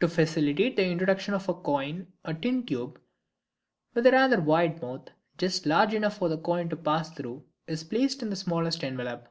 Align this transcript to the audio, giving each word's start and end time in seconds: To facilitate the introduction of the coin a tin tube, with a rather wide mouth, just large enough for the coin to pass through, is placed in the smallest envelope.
To 0.00 0.08
facilitate 0.08 0.76
the 0.76 0.86
introduction 0.86 1.34
of 1.34 1.44
the 1.46 1.52
coin 1.52 2.06
a 2.24 2.32
tin 2.32 2.64
tube, 2.64 2.98
with 3.92 4.06
a 4.06 4.10
rather 4.10 4.40
wide 4.40 4.80
mouth, 4.80 5.10
just 5.36 5.66
large 5.66 5.92
enough 5.92 6.16
for 6.16 6.30
the 6.30 6.38
coin 6.38 6.70
to 6.70 6.76
pass 6.76 7.10
through, 7.12 7.44
is 7.66 7.84
placed 7.84 8.22
in 8.22 8.30
the 8.30 8.36
smallest 8.36 8.82
envelope. 8.82 9.28